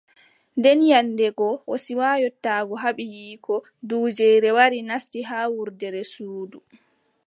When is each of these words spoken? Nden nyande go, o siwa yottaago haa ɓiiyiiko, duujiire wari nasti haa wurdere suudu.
Nden 0.57 0.79
nyande 0.85 1.27
go, 1.37 1.49
o 1.73 1.75
siwa 1.83 2.09
yottaago 2.23 2.73
haa 2.81 2.95
ɓiiyiiko, 2.97 3.55
duujiire 3.87 4.49
wari 4.57 4.79
nasti 4.89 5.19
haa 5.29 5.51
wurdere 5.55 6.01
suudu. 6.13 6.59